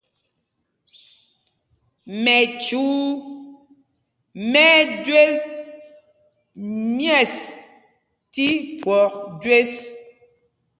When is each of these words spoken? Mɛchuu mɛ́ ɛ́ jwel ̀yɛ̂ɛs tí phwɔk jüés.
Mɛchuu 2.23 2.95
mɛ́ 4.51 4.67
ɛ́ 4.77 4.83
jwel 5.05 5.33
̀yɛ̂ɛs 6.99 7.33
tí 8.31 8.45
phwɔk 8.79 9.13
jüés. 9.41 9.71